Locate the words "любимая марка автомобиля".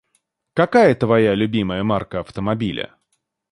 1.35-2.95